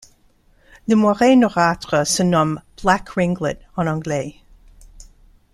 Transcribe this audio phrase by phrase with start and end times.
[0.87, 4.33] Le Moiré noirâtre se nomme Black Ringlet en anglais.